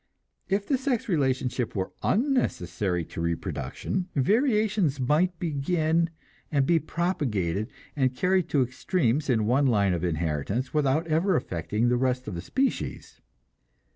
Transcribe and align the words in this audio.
If 0.49 0.65
the 0.65 0.79
sex 0.79 1.07
relationship 1.07 1.75
were 1.75 1.91
unnecessary 2.01 3.05
to 3.05 3.21
reproduction, 3.21 4.07
variations 4.15 4.99
might 4.99 5.37
begin, 5.37 6.09
and 6.51 6.65
be 6.65 6.79
propagated 6.79 7.67
and 7.95 8.15
carried 8.15 8.49
to 8.49 8.63
extremes 8.63 9.29
in 9.29 9.45
one 9.45 9.67
line 9.67 9.93
of 9.93 10.03
inheritance, 10.03 10.73
without 10.73 11.05
ever 11.05 11.35
affecting 11.35 11.89
the 11.89 11.97
rest 11.97 12.27
of 12.27 12.33
the 12.33 12.41
species. 12.41 13.21